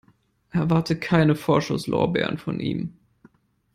[0.49, 2.97] Erwarte keine Vorschusslorbeeren von ihm.